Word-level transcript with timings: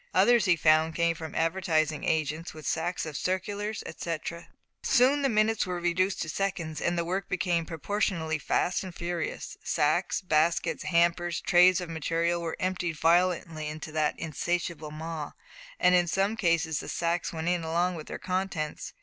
Others 0.15 0.45
he 0.45 0.55
found 0.55 0.95
came 0.95 1.13
from 1.13 1.35
advertising 1.35 2.03
agents 2.05 2.55
with 2.55 2.65
sacks 2.65 3.05
of 3.05 3.15
circulars, 3.15 3.83
etcetera. 3.85 4.47
Soon 4.81 5.21
the 5.21 5.29
minutes 5.29 5.67
were 5.67 5.79
reduced 5.79 6.23
to 6.23 6.27
seconds, 6.27 6.81
and 6.81 6.97
the 6.97 7.05
work 7.05 7.29
became 7.29 7.67
proportionally 7.67 8.39
fast 8.39 8.83
and 8.83 8.95
furious; 8.95 9.57
sacks, 9.63 10.19
baskets, 10.19 10.85
hampers, 10.85 11.39
trays 11.39 11.79
of 11.79 11.87
material 11.91 12.41
were 12.41 12.57
emptied 12.59 12.95
violently 12.97 13.67
into 13.67 13.91
that 13.91 14.17
insatiable 14.17 14.89
maw, 14.89 15.33
and 15.79 15.93
in 15.93 16.07
some 16.07 16.35
cases 16.35 16.79
the 16.79 16.89
sacks 16.89 17.31
went 17.31 17.47
in 17.47 17.63
along 17.63 17.93
with 17.93 18.07
their 18.07 18.17
contents. 18.17 18.93